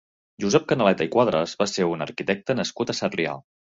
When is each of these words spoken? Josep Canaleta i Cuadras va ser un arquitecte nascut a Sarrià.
Josep 0.45 0.65
Canaleta 0.71 1.07
i 1.09 1.13
Cuadras 1.17 1.55
va 1.63 1.71
ser 1.77 1.89
un 1.93 2.09
arquitecte 2.09 2.61
nascut 2.61 2.93
a 2.99 3.03
Sarrià. 3.05 3.43